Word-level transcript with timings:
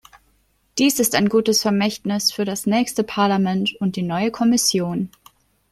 Dies 0.79 0.97
ist 0.99 1.13
ein 1.13 1.29
gutes 1.29 1.61
Vermächtnis 1.61 2.31
für 2.31 2.43
das 2.43 2.65
nächste 2.65 3.03
Parlament 3.03 3.75
und 3.79 3.95
die 3.97 4.01
neue 4.01 4.31
Kommission. 4.31 5.11